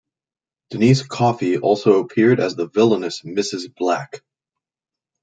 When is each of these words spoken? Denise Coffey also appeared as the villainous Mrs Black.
Denise 0.71 1.03
Coffey 1.05 1.59
also 1.59 1.99
appeared 2.03 2.39
as 2.39 2.55
the 2.55 2.67
villainous 2.67 3.21
Mrs 3.21 3.71
Black. 3.75 4.23